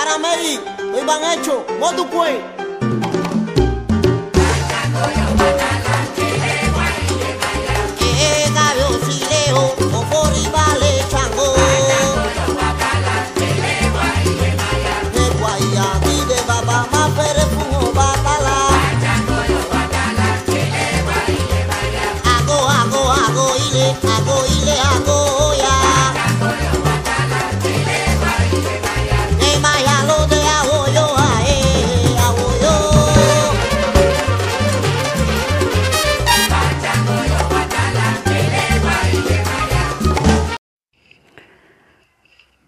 [0.00, 0.62] Paramedic,
[0.98, 1.62] Iván Hecho,
[2.08, 2.59] Queen.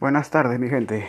[0.02, 1.06] Buenas tardes, mi gente.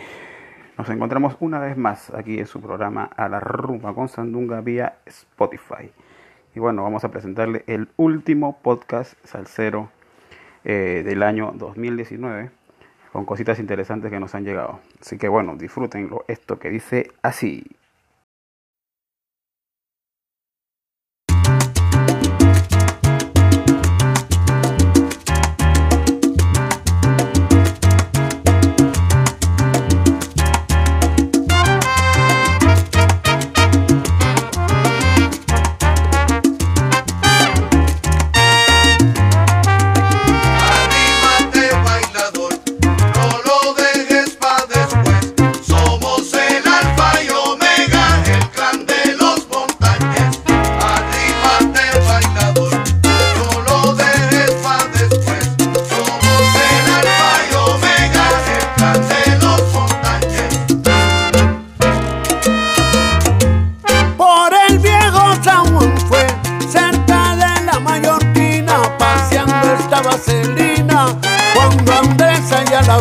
[0.78, 4.98] Nos encontramos una vez más aquí en su programa A la Rumba con Sandunga vía
[5.04, 5.90] Spotify.
[6.54, 9.90] Y bueno, vamos a presentarle el último podcast salsero
[10.62, 12.52] eh, del año 2019
[13.12, 14.78] con cositas interesantes que nos han llegado.
[15.00, 16.24] Así que bueno, disfrútenlo.
[16.28, 17.66] Esto que dice así.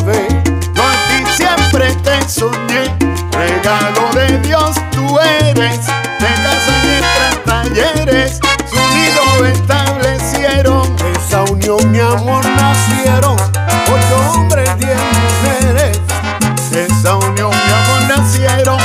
[0.02, 0.44] primera.
[0.76, 2.96] Yo a ti siempre te soñé,
[3.32, 5.86] regalo de Dios tú eres.
[6.20, 8.40] De casa y talleres,
[8.70, 10.96] su nido establecieron.
[11.16, 16.00] Esa unión y amor nacieron, ocho hombres, diez mujeres.
[16.72, 18.83] Esa unión y amor nacieron.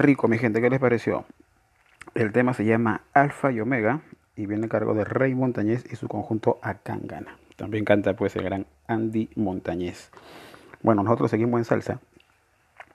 [0.00, 1.24] Rico, mi gente, ¿qué les pareció?
[2.14, 4.00] El tema se llama Alfa y Omega
[4.34, 7.36] y viene a cargo de Rey Montañez y su conjunto Akangana.
[7.56, 10.10] También canta pues el gran Andy Montañez.
[10.82, 12.00] Bueno, nosotros seguimos en salsa.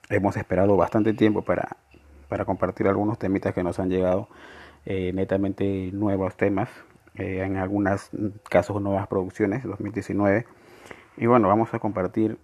[0.08, 1.76] Hemos esperado bastante tiempo para,
[2.28, 4.28] para compartir algunos temitas que nos han llegado,
[4.84, 6.68] eh, netamente nuevos temas,
[7.14, 8.10] eh, en algunos
[8.50, 10.46] casos nuevas producciones, 2019.
[11.16, 12.36] Y bueno, vamos a compartir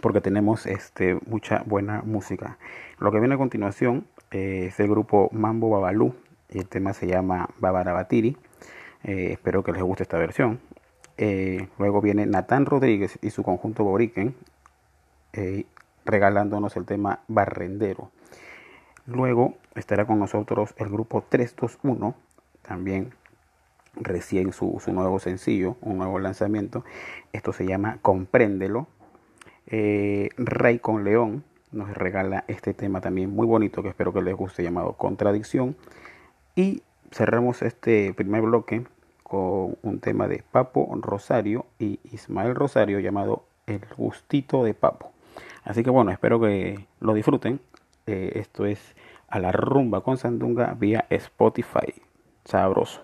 [0.00, 2.58] porque tenemos este, mucha buena música.
[2.98, 6.14] Lo que viene a continuación eh, es el grupo Mambo Babalú
[6.48, 8.36] el tema se llama Babarabatiri.
[9.04, 10.60] Eh, espero que les guste esta versión.
[11.18, 14.34] Eh, luego viene Natán Rodríguez y su conjunto Boriken
[15.32, 15.64] eh,
[16.04, 18.10] regalándonos el tema Barrendero.
[19.06, 22.14] Luego estará con nosotros el grupo 321,
[22.62, 23.14] también
[23.94, 26.84] recién su, su nuevo sencillo, un nuevo lanzamiento.
[27.32, 28.88] Esto se llama Compréndelo.
[29.68, 31.42] Rey con León
[31.76, 35.76] nos regala este tema también muy bonito que espero que les guste llamado Contradicción.
[36.54, 36.82] Y
[37.12, 38.86] cerramos este primer bloque
[39.22, 45.12] con un tema de Papo Rosario y Ismael Rosario llamado El gustito de Papo.
[45.64, 47.60] Así que bueno, espero que lo disfruten.
[48.06, 48.94] Eh, esto es
[49.28, 51.92] a la rumba con Sandunga vía Spotify.
[52.44, 53.02] Sabroso.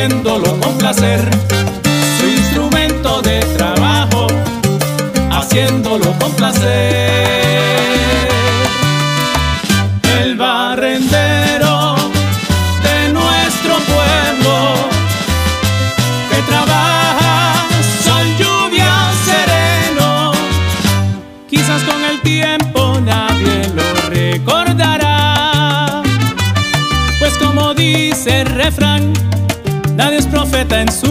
[0.00, 1.69] haciéndolo con placer.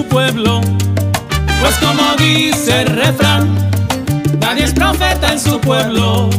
[0.09, 0.61] pueblo.
[1.61, 3.47] Pues como dice el refrán,
[4.39, 6.29] nadie es profeta en su pueblo.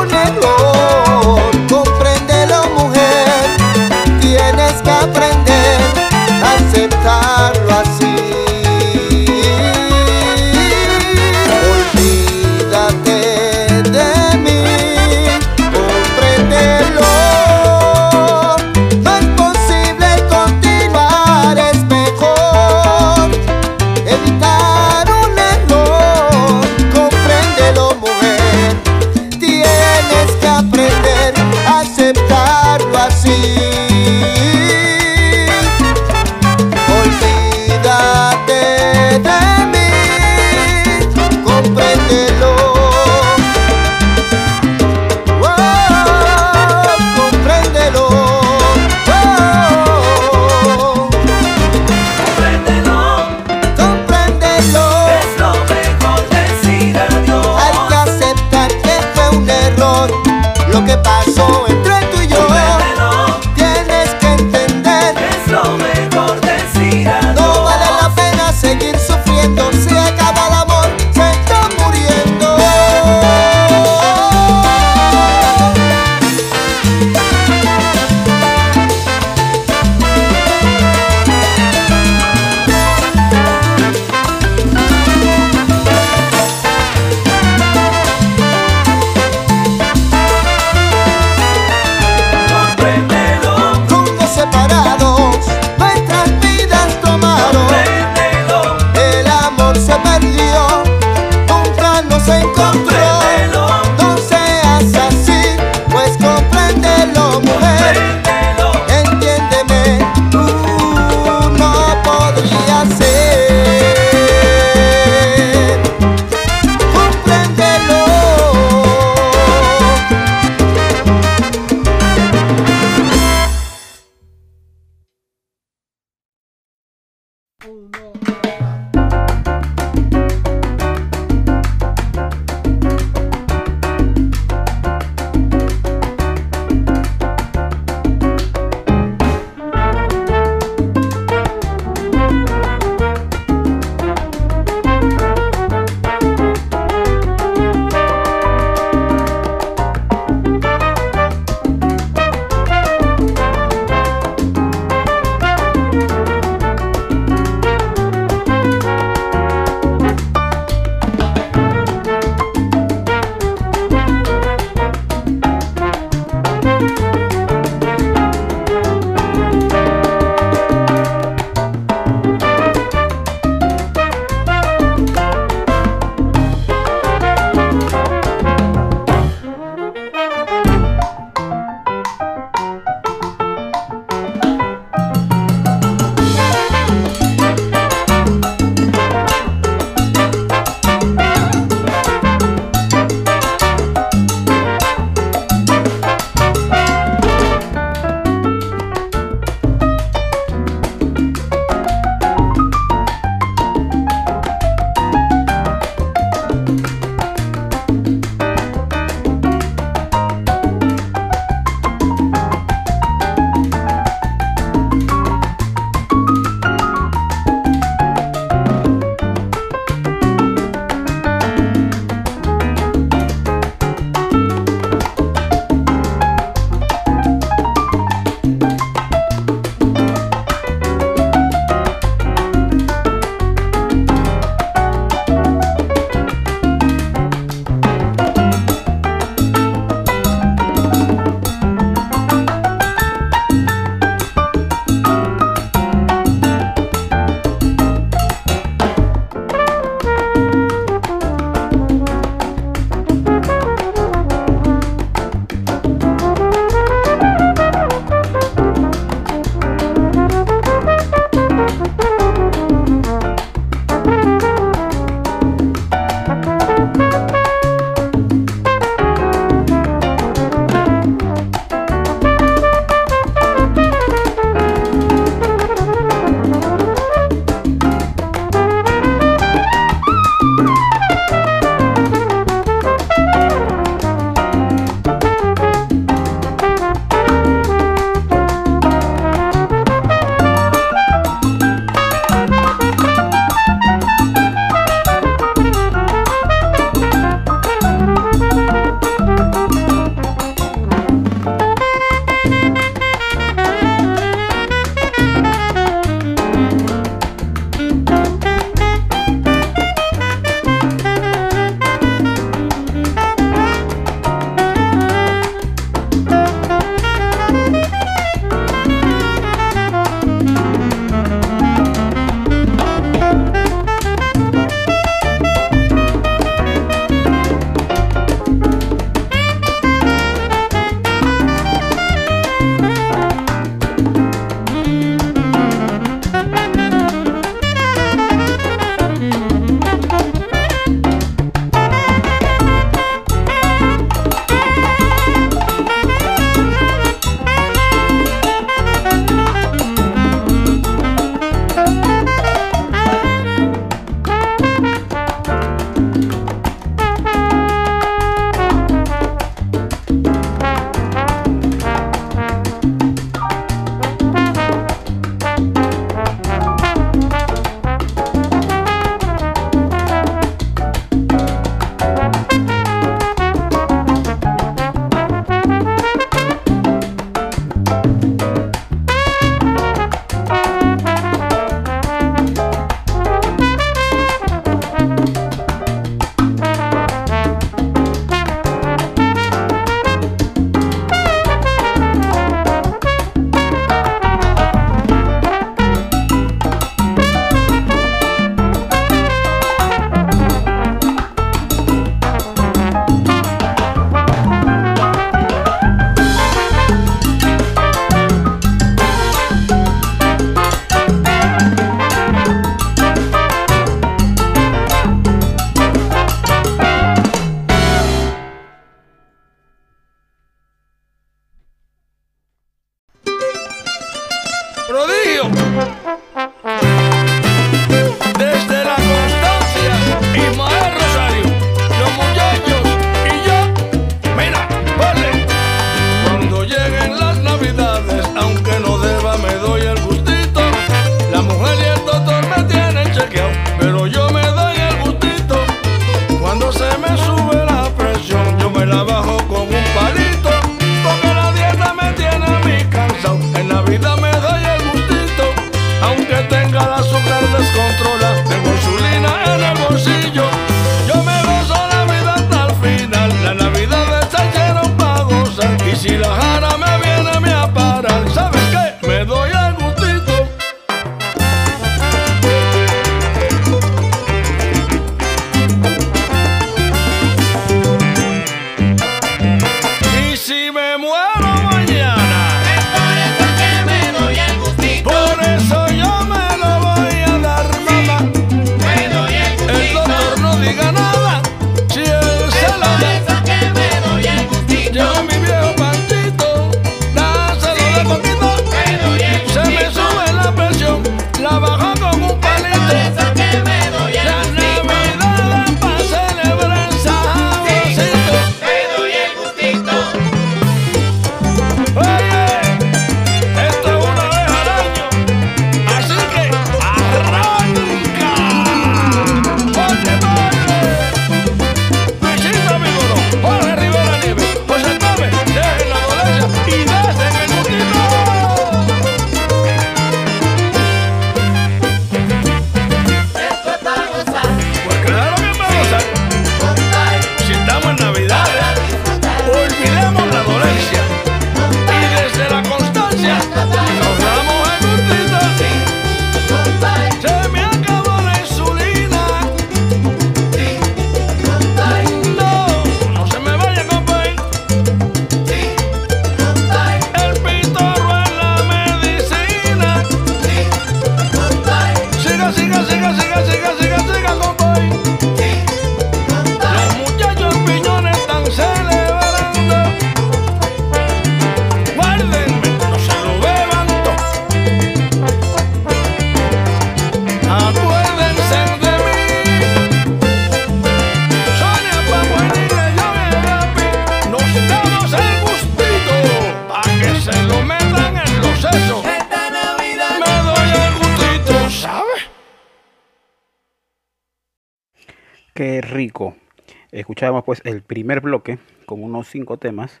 [596.92, 600.00] Escuchábamos pues el primer bloque con unos cinco temas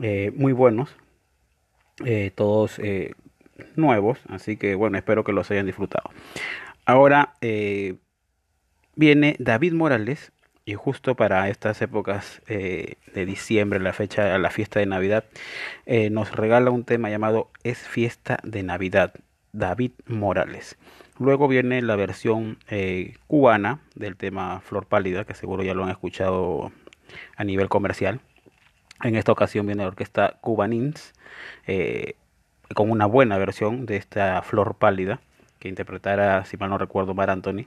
[0.00, 0.96] eh, muy buenos,
[2.04, 3.14] eh, todos eh,
[3.76, 6.10] nuevos, así que bueno, espero que los hayan disfrutado.
[6.86, 7.34] Ahora
[8.96, 10.32] viene David Morales
[10.64, 15.24] y justo para estas épocas de diciembre, la fecha, la fiesta de Navidad,
[16.10, 19.14] nos regala un tema llamado Es fiesta de Navidad,
[19.52, 20.76] David Morales.
[21.20, 25.90] Luego viene la versión eh, cubana del tema Flor Pálida, que seguro ya lo han
[25.90, 26.72] escuchado
[27.36, 28.20] a nivel comercial.
[29.04, 31.12] En esta ocasión viene la orquesta Cubanins
[31.66, 32.14] eh,
[32.74, 35.20] con una buena versión de esta Flor Pálida
[35.58, 37.66] que interpretara, si mal no recuerdo, Mar Anthony.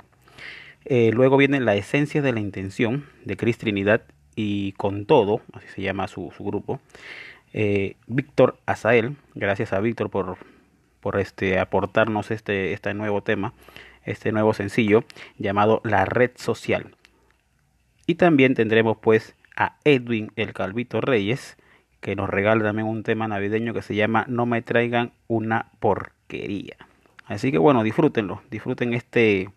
[0.85, 4.01] Eh, luego viene La Esencia de la Intención de Cris Trinidad
[4.35, 6.79] y Con Todo, así se llama su, su grupo.
[8.07, 10.37] Víctor Azael, gracias a Víctor por,
[11.03, 13.51] por este, aportarnos este, este nuevo tema,
[14.05, 15.03] este nuevo sencillo
[15.37, 16.95] llamado La Red Social.
[18.07, 21.57] Y también tendremos pues a Edwin el Calvito Reyes,
[21.99, 26.77] que nos regala también un tema navideño que se llama No me traigan una porquería.
[27.25, 29.49] Así que bueno, disfrútenlo, disfruten este,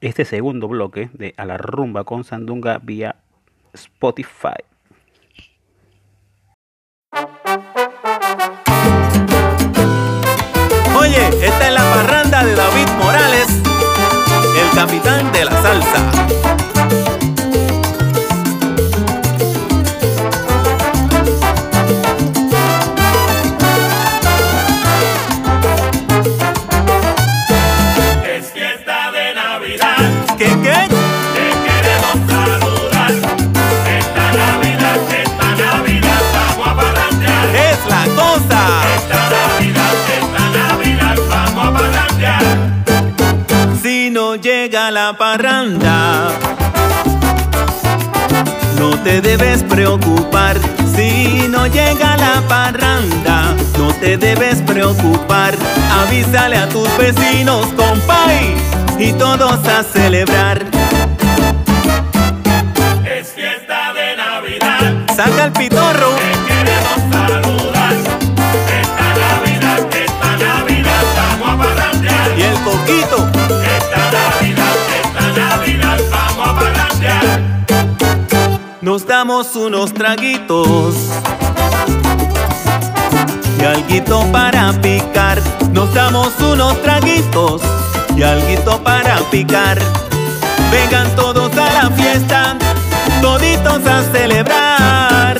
[0.00, 3.14] este segundo bloque de A la Rumba con Sandunga vía
[3.74, 4.58] Spotify.
[11.08, 16.47] Oye, esta es la parranda de David Morales, el capitán de la salsa.
[44.90, 46.30] La parranda,
[48.78, 50.56] no te debes preocupar.
[50.94, 55.54] Si no llega la parranda, no te debes preocupar.
[56.00, 58.54] Avísale a tus vecinos, compay,
[58.98, 60.64] y todos a celebrar.
[63.04, 67.94] Es fiesta de Navidad, Saca el pitorro, te queremos saludar.
[68.80, 71.04] Esta Navidad, esta Navidad,
[71.40, 72.38] vamos a parrandear.
[72.38, 73.57] y el coquito.
[78.88, 80.94] Nos damos unos traguitos
[83.60, 85.42] y alguito para picar.
[85.72, 87.60] Nos damos unos traguitos
[88.16, 89.78] y alguito para picar.
[90.72, 92.56] Vengan todos a la fiesta,
[93.20, 95.36] toditos a celebrar.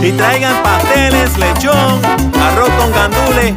[0.00, 2.00] Y traigan pasteles, lechón,
[2.40, 3.52] arroz con gandule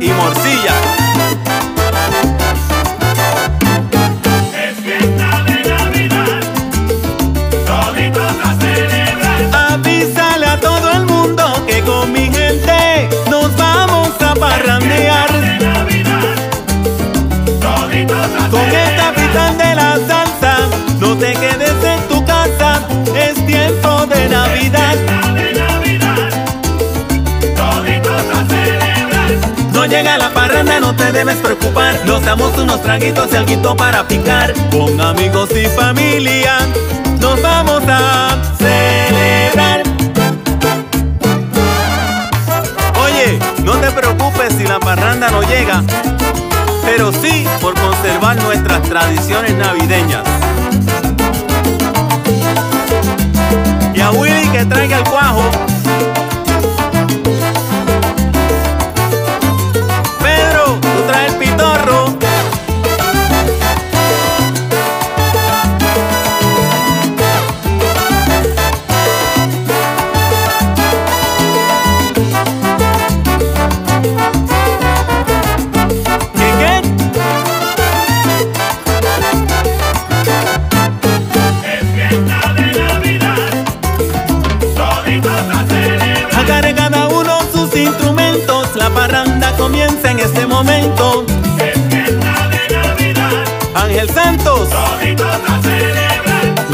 [0.00, 1.07] y morcilla.
[29.88, 31.94] Llega la parranda, no te debes preocupar.
[32.04, 34.52] Nos damos unos traguitos y alguito para picar.
[34.70, 36.58] Con amigos y familia,
[37.20, 39.82] nos vamos a celebrar.
[43.02, 45.82] Oye, no te preocupes si la parranda no llega,
[46.84, 50.24] pero sí por conservar nuestras tradiciones navideñas.
[53.94, 55.77] Y a Willy que traiga el cuajo.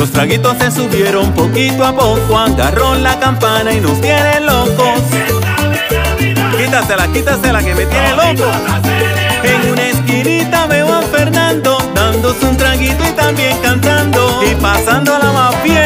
[0.05, 2.39] Los traguitos se subieron poquito a poco.
[2.39, 5.01] Agarró la campana y nos tiene locos.
[6.59, 8.51] Quítasela, quítasela que me tiene loco.
[9.43, 15.63] En una esquinita veo a Fernando dándose un traguito y también cantando y pasándola más
[15.63, 15.84] bien.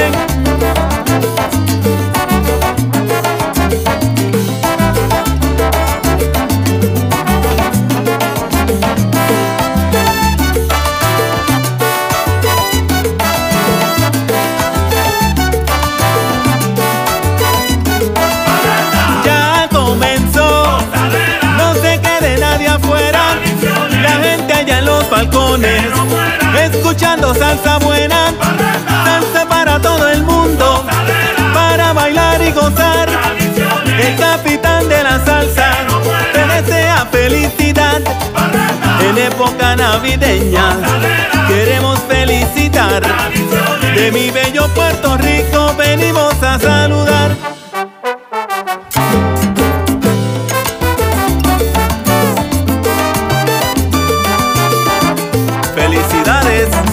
[27.17, 28.35] Salsa buena,
[29.05, 30.85] salsa para todo el mundo,
[31.55, 33.09] para bailar y gozar.
[33.99, 35.71] El capitán de la salsa
[36.33, 38.01] te desea felicidad
[39.01, 40.77] en época navideña.
[41.49, 43.03] Queremos felicitar
[43.95, 47.35] de mi bello Puerto Rico, venimos a saludar.
[55.75, 56.88] Felicidades.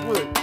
[0.00, 0.33] 不能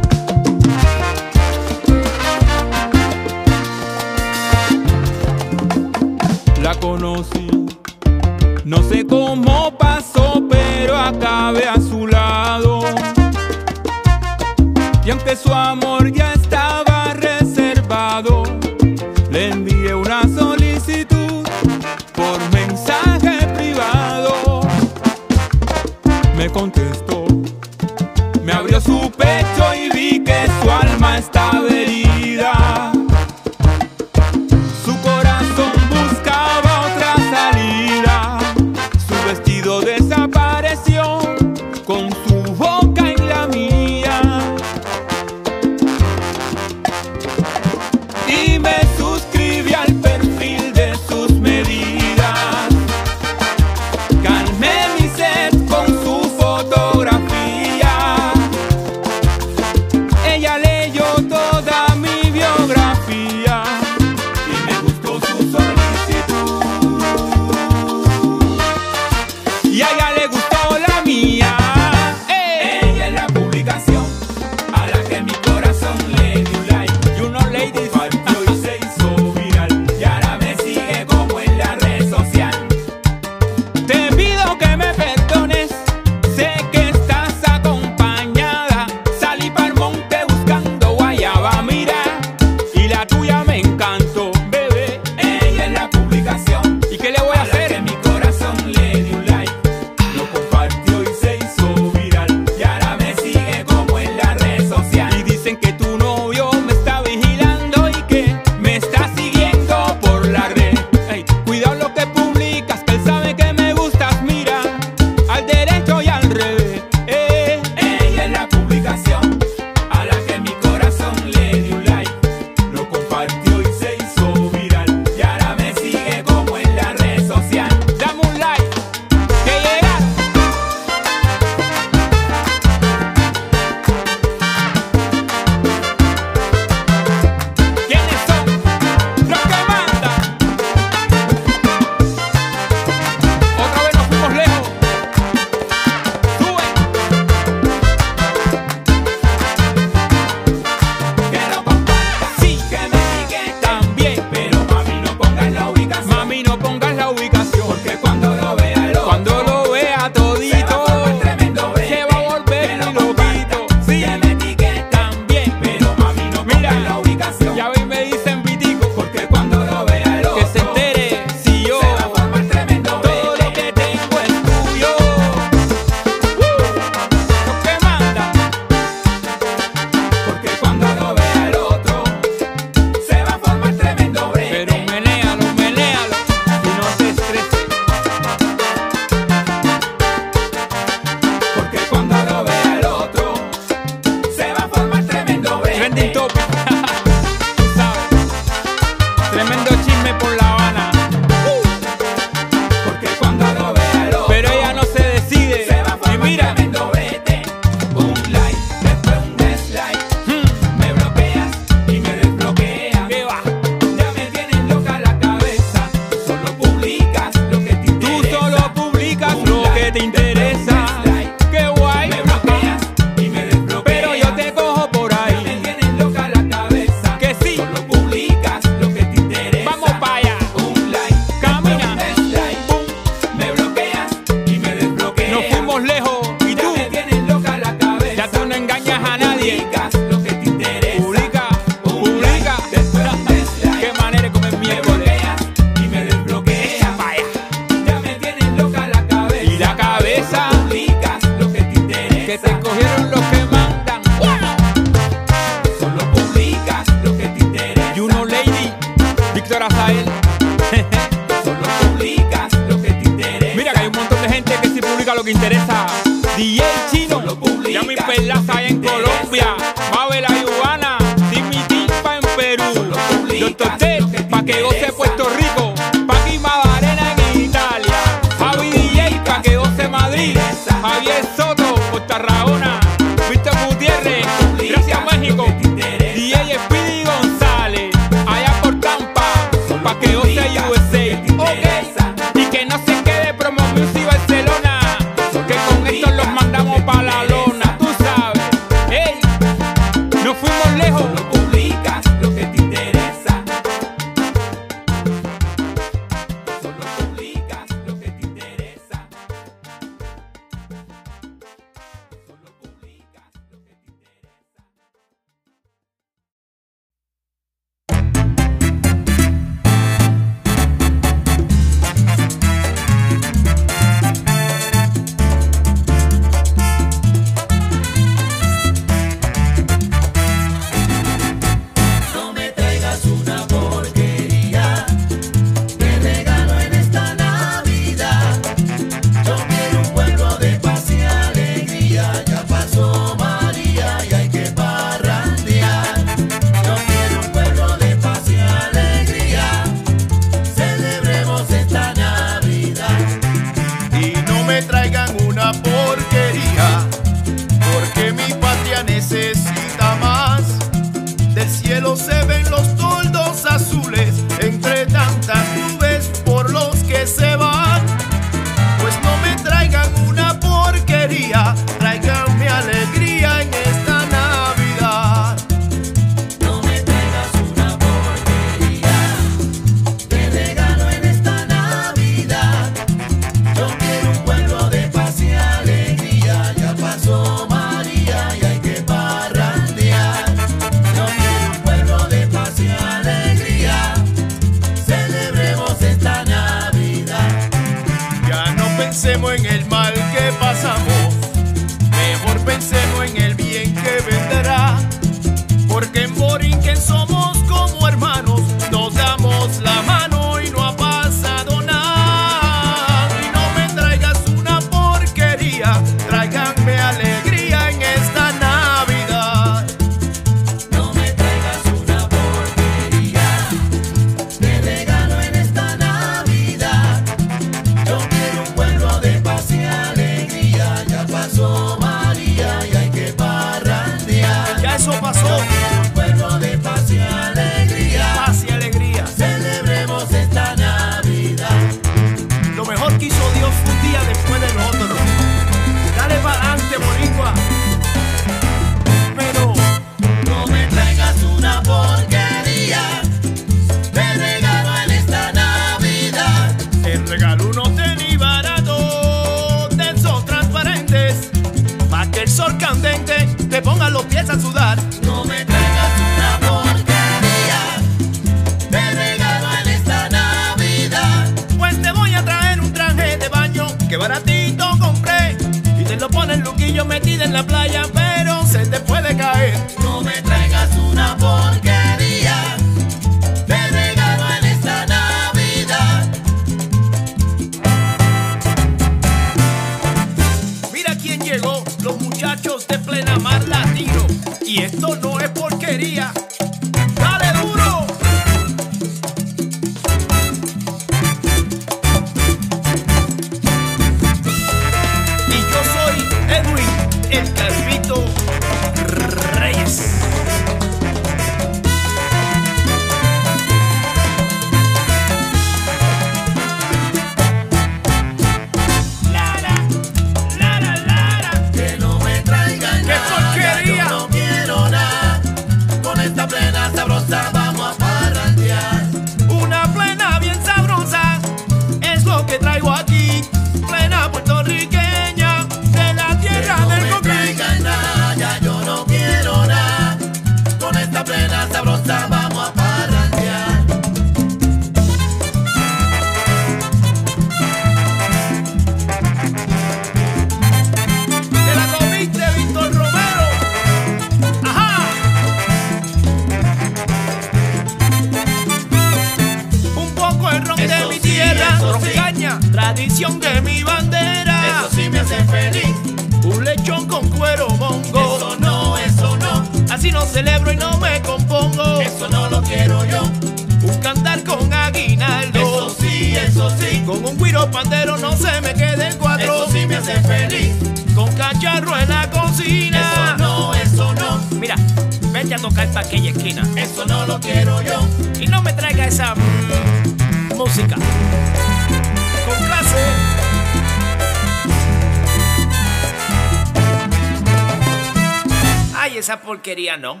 [599.46, 600.00] Porquería no.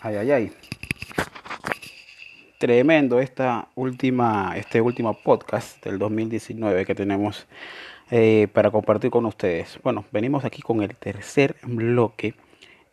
[0.00, 0.52] Ay, ay, ay.
[2.58, 7.46] Tremendo esta última, este último podcast del 2019 que tenemos
[8.10, 9.78] eh, para compartir con ustedes.
[9.82, 12.34] Bueno, venimos aquí con el tercer bloque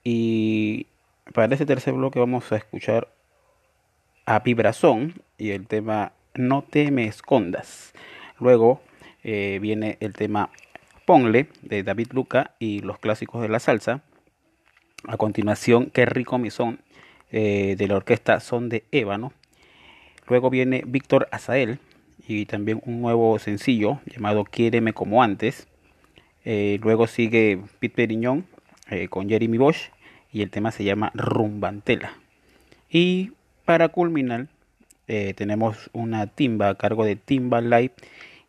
[0.03, 0.87] y
[1.33, 3.07] para este tercer bloque vamos a escuchar
[4.25, 7.93] a Vibrazón y el tema No te me escondas.
[8.39, 8.81] Luego
[9.23, 10.49] eh, viene el tema
[11.05, 14.01] Ponle de David Luca y los clásicos de la salsa.
[15.07, 16.79] A continuación, Qué rico mi son
[17.31, 19.31] eh, de la orquesta Son de Ébano.
[20.27, 21.77] Luego viene Víctor Azael
[22.27, 25.67] y también un nuevo sencillo llamado Quiéreme como antes.
[26.45, 28.47] Eh, luego sigue Pete Periñón
[29.09, 29.91] con Jeremy Bosch
[30.31, 32.13] y el tema se llama Rumbantela.
[32.89, 33.33] Y
[33.65, 34.47] para culminar
[35.15, 37.93] eh, tenemos una timba a cargo de Timba Live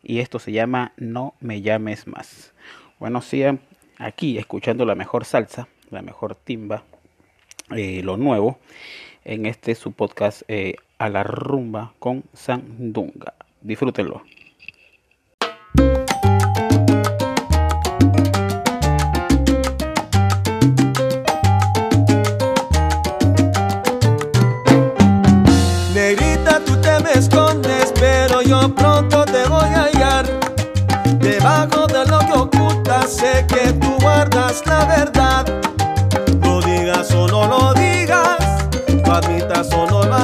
[0.01, 2.53] y esto se llama No me llames más.
[2.99, 3.59] Bueno, sigan
[3.99, 6.83] aquí escuchando la mejor salsa, la mejor timba,
[7.75, 8.57] eh, lo nuevo
[9.25, 13.35] en este su podcast eh, a la rumba con Sandunga.
[13.61, 14.23] Disfrútenlo.
[28.47, 30.25] Yo pronto te voy a hallar.
[31.19, 35.45] Debajo de lo que ocultas, sé que tú guardas la verdad.
[36.41, 38.37] Lo digas o no lo digas,
[39.05, 40.15] lo o no lo.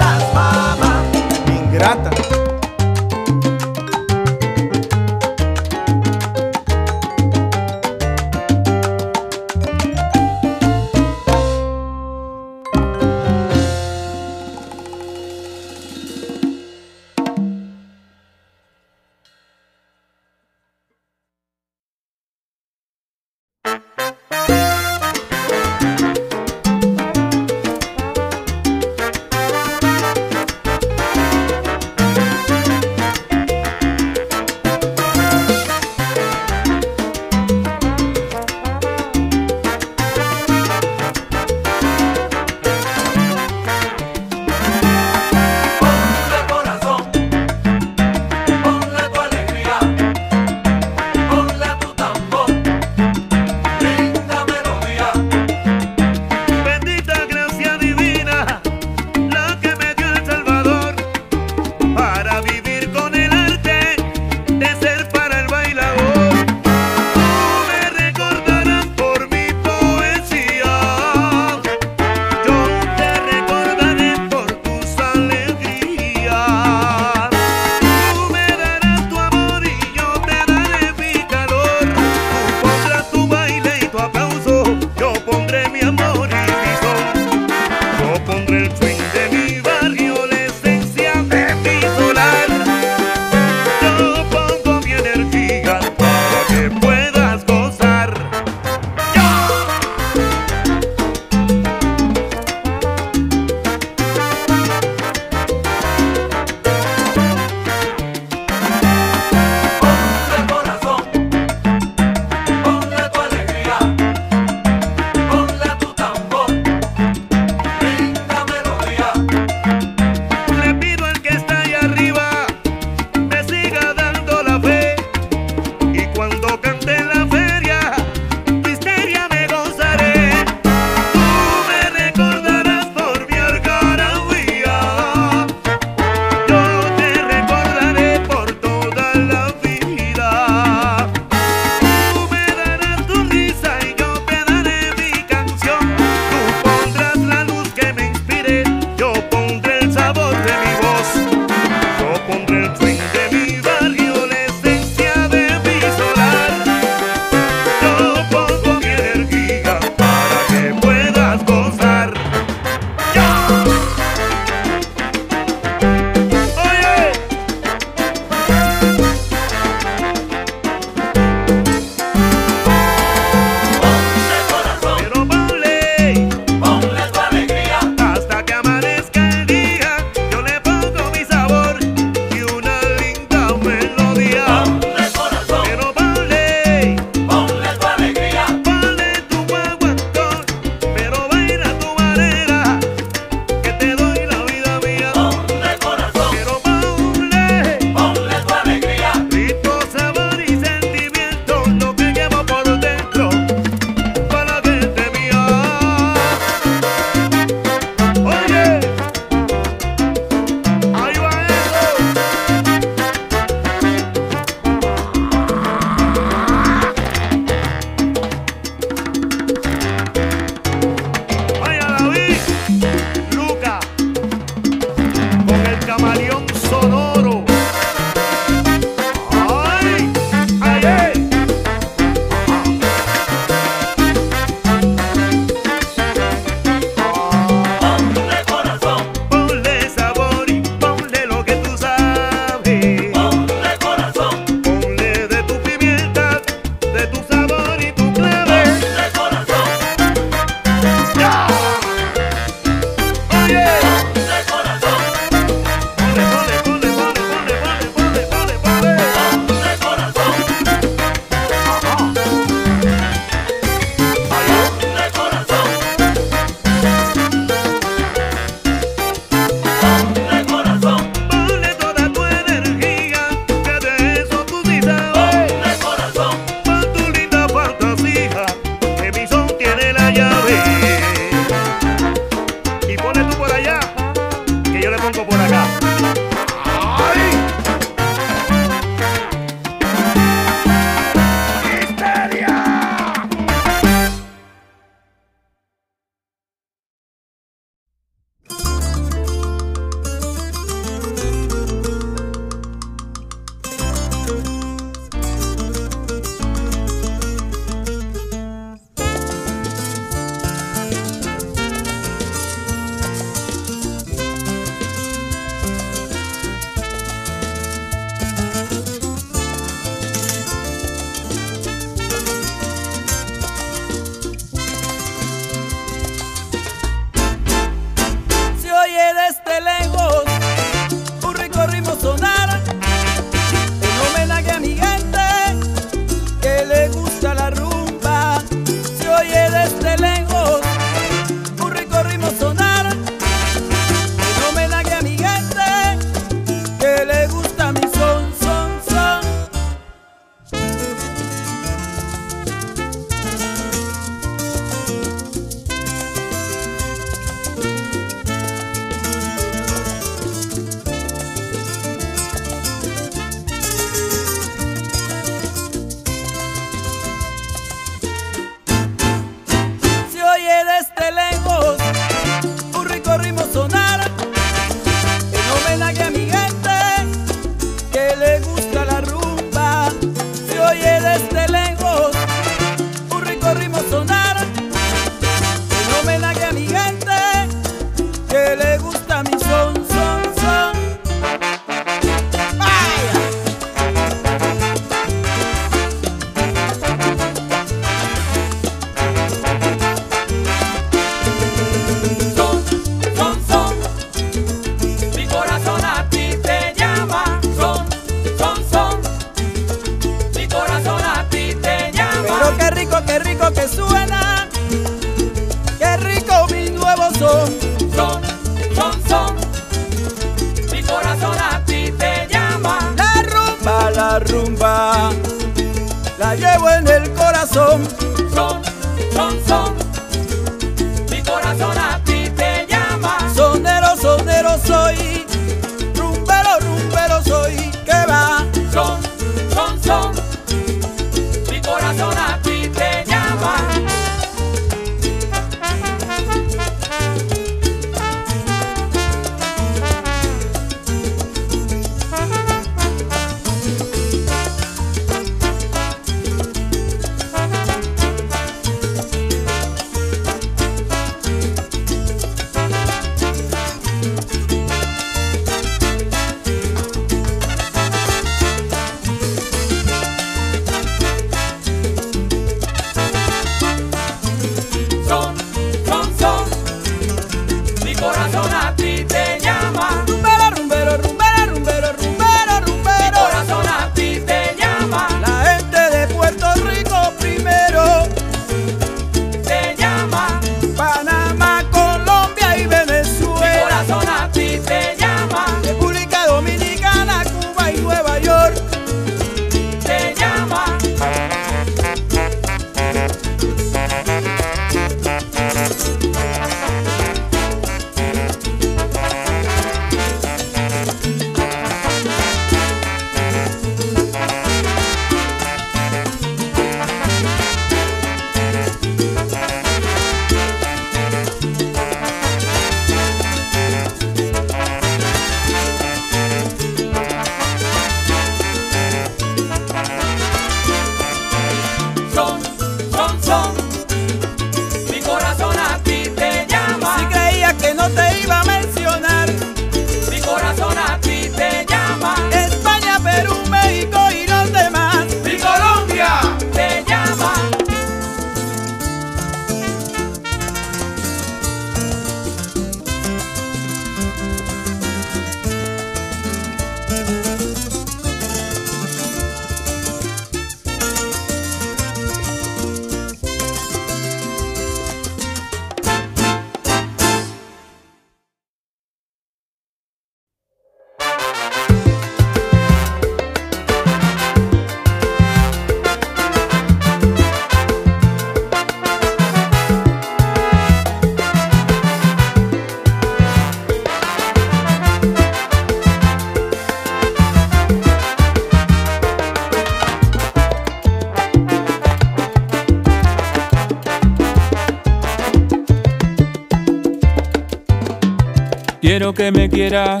[599.12, 600.00] Quiero que me quieras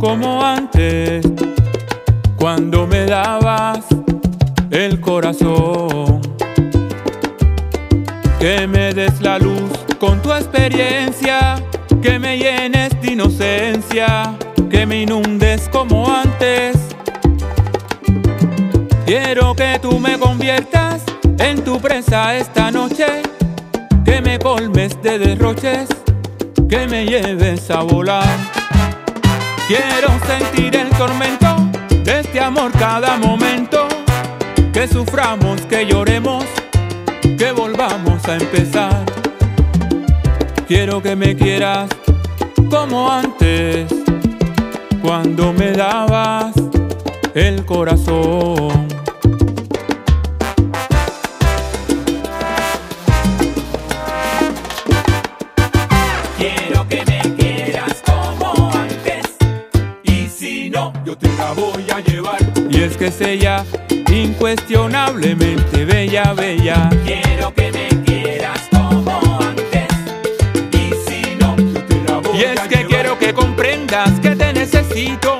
[0.00, 1.22] como antes,
[2.36, 3.84] cuando me dabas
[4.70, 6.22] el corazón.
[8.38, 11.56] Que me des la luz con tu experiencia,
[12.00, 14.34] que me llenes de inocencia,
[14.70, 16.78] que me inundes como antes.
[19.04, 21.02] Quiero que tú me conviertas
[21.38, 23.06] en tu presa esta noche,
[24.06, 25.88] que me colmes de derroches,
[26.72, 28.26] que me lleves a volar.
[29.68, 31.54] Quiero sentir el tormento
[32.02, 33.86] de este amor cada momento,
[34.72, 36.46] que suframos, que lloremos,
[37.20, 39.04] que volvamos a empezar.
[40.66, 41.90] Quiero que me quieras
[42.70, 43.92] como antes,
[45.02, 46.54] cuando me dabas
[47.34, 48.91] el corazón.
[62.82, 63.64] Y es que es ella
[64.12, 66.90] incuestionablemente bella, bella.
[67.04, 69.86] Quiero que me quieras como antes.
[70.72, 72.88] Y si no, yo te la voy Y es a que llevar.
[72.88, 75.38] quiero que comprendas que te necesito,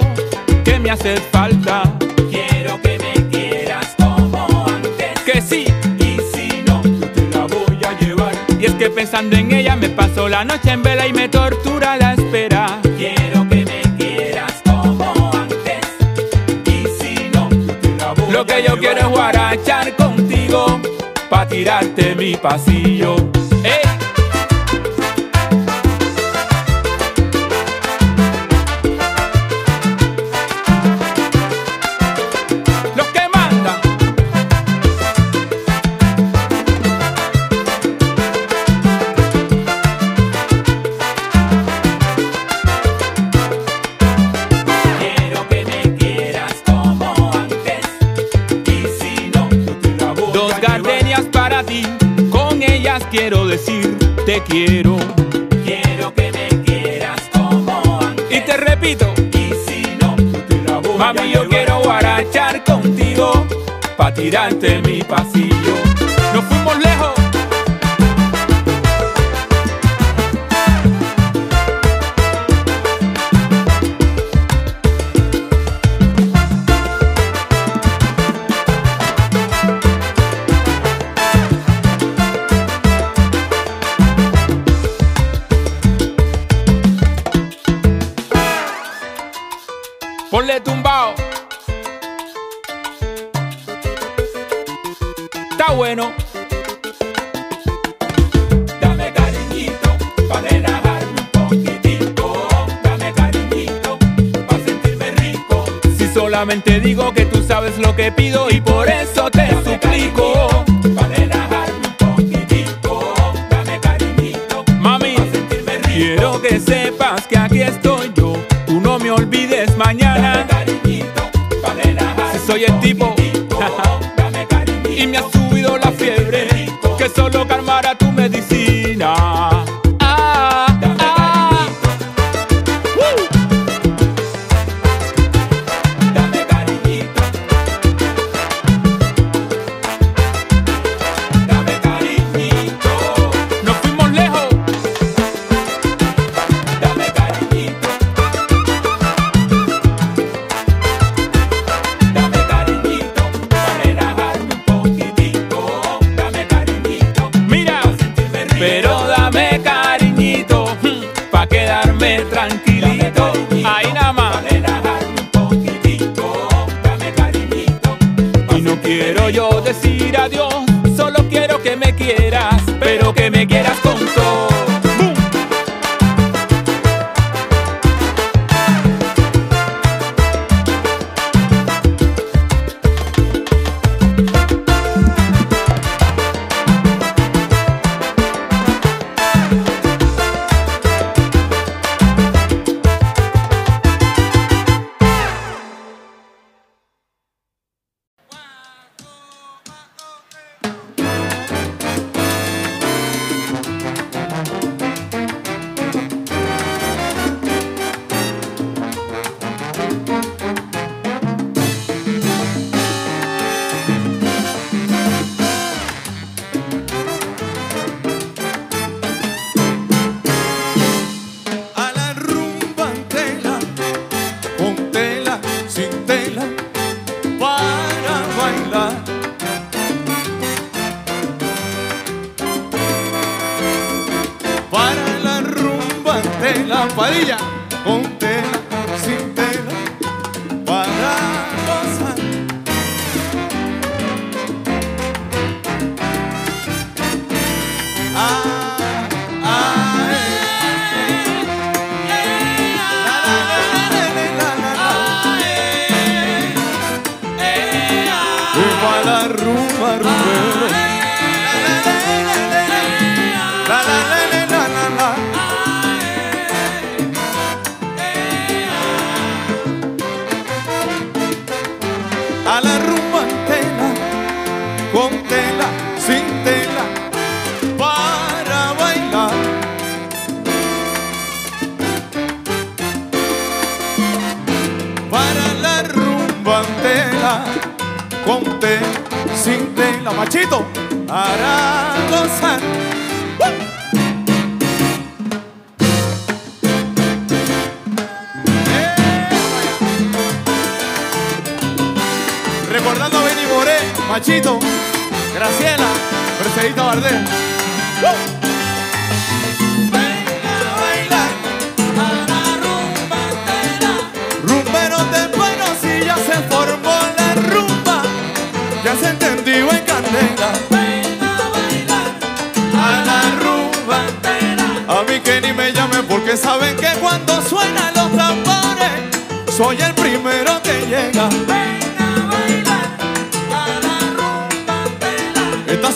[0.65, 1.83] que me haces falta.
[2.31, 5.19] Quiero que me quieras como antes.
[5.27, 5.65] Que sí,
[5.99, 8.35] Y si no, yo te la voy a llevar.
[8.61, 11.62] y es que pensando en ella me paso la noche en vela y me tortura
[21.53, 23.42] tirarte mi pasillo.
[64.23, 65.52] Pa' tirarte mi pasillo.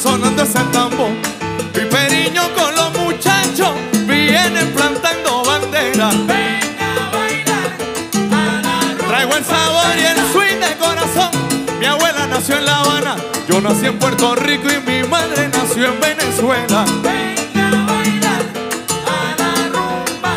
[0.06, 1.10] sonando ese tambor.
[1.72, 3.72] Piperiño con los muchachos
[4.06, 6.10] vienen plantando bandera.
[6.10, 7.68] Venga a bailar
[8.32, 11.30] a la Traigo el sabor y el swing de corazón.
[11.80, 13.16] Mi abuela nació en La Habana,
[13.48, 16.84] yo nací en Puerto Rico y mi madre nació en Venezuela.
[17.02, 18.42] Venga a bailar
[19.14, 20.34] a la rumba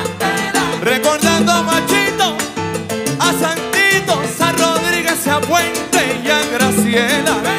[0.81, 2.35] Recordando a Machito,
[3.19, 7.58] a Santito, a Rodríguez, a Puente y a Graciela.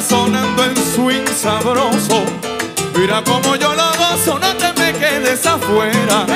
[0.00, 2.24] sonando el swing sabroso.
[2.96, 6.26] Mira como yo lo gozo, no te me quedes afuera.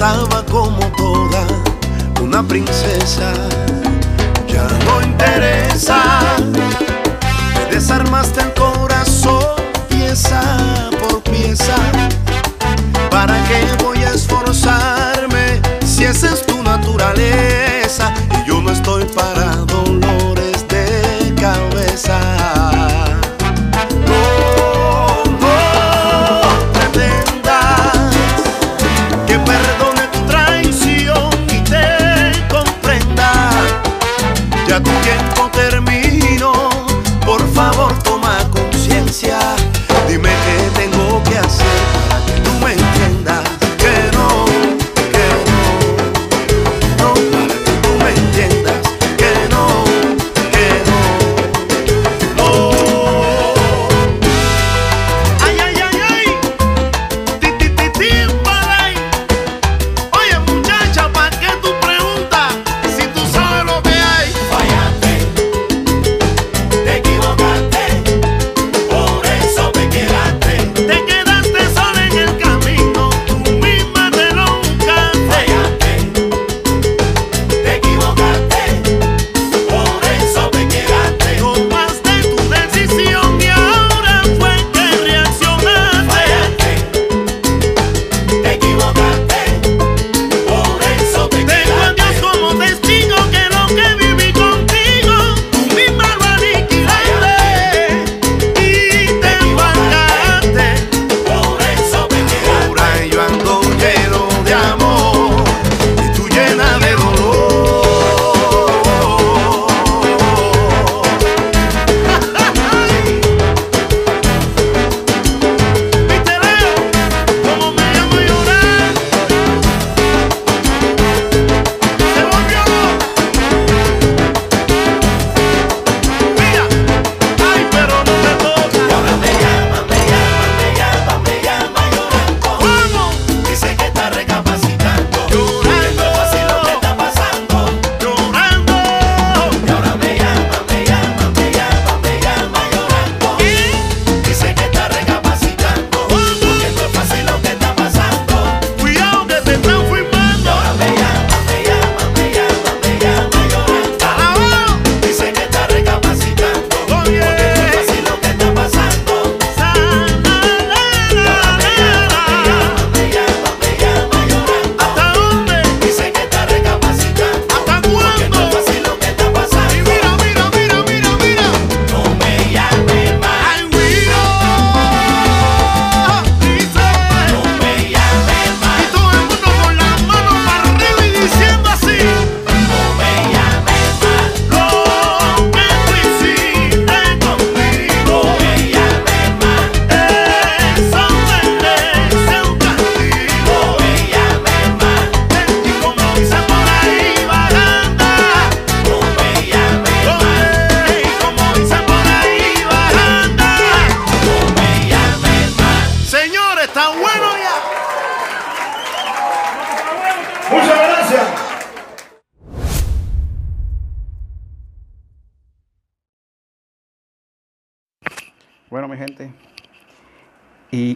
[0.00, 1.46] trataba como toda
[2.22, 3.34] una princesa.
[4.48, 6.02] Ya no interesa,
[7.54, 9.44] me desarmaste el corazón
[9.90, 10.40] pieza
[11.02, 11.76] por pieza.
[13.10, 19.39] ¿Para qué voy a esforzarme si esa es tu naturaleza y yo no estoy para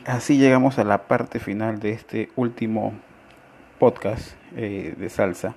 [0.07, 2.93] así llegamos a la parte final de este último
[3.79, 5.55] podcast eh, de salsa.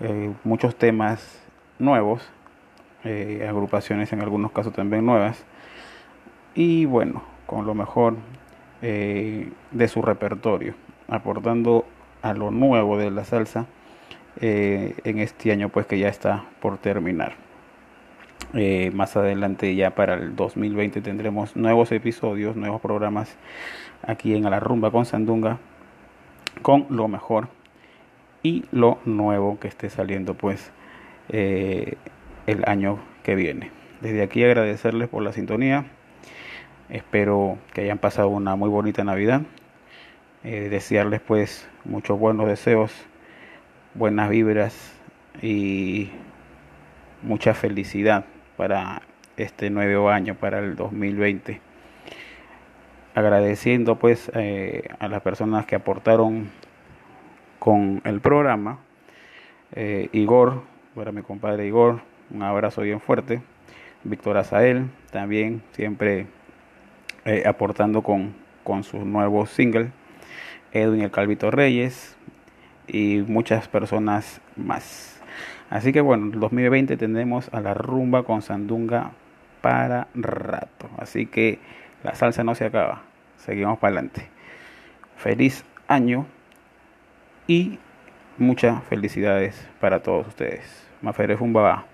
[0.00, 1.42] Eh, muchos temas
[1.78, 2.28] nuevos,
[3.04, 5.44] eh, agrupaciones en algunos casos también nuevas.
[6.54, 8.16] Y bueno, con lo mejor
[8.80, 10.74] de su repertorio,
[11.08, 11.86] aportando
[12.20, 13.64] a lo nuevo de la salsa
[14.38, 17.43] en este año pues que ya está por terminar.
[18.56, 23.36] Eh, más adelante ya para el 2020 tendremos nuevos episodios, nuevos programas
[24.06, 25.58] aquí en A la Rumba con Sandunga
[26.62, 27.48] con lo mejor
[28.44, 30.70] y lo nuevo que esté saliendo pues
[31.30, 31.94] eh,
[32.46, 33.72] el año que viene.
[34.00, 35.86] Desde aquí agradecerles por la sintonía.
[36.90, 39.42] Espero que hayan pasado una muy bonita Navidad.
[40.44, 42.92] Eh, desearles pues muchos buenos deseos,
[43.94, 44.92] buenas vibras
[45.42, 46.10] y
[47.22, 48.26] mucha felicidad
[48.56, 49.02] para
[49.36, 51.60] este nuevo año, para el 2020.
[53.14, 56.50] Agradeciendo pues eh, a las personas que aportaron
[57.58, 58.78] con el programa.
[59.72, 60.62] Eh, Igor,
[60.94, 62.00] para mi compadre Igor,
[62.30, 63.40] un abrazo bien fuerte.
[64.02, 66.26] Víctor Azael, también siempre
[67.24, 69.88] eh, aportando con, con sus nuevos singles.
[70.72, 72.16] Edwin Calvito Reyes
[72.88, 75.13] y muchas personas más.
[75.74, 79.10] Así que bueno, el 2020 tendremos a la rumba con Sandunga
[79.60, 80.88] para rato.
[80.98, 81.58] Así que
[82.04, 83.02] la salsa no se acaba.
[83.38, 84.28] Seguimos para adelante.
[85.16, 86.26] Feliz año
[87.48, 87.80] y
[88.38, 90.62] muchas felicidades para todos ustedes.
[91.02, 91.86] Mafere Fumbaba,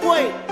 [0.00, 0.49] pues.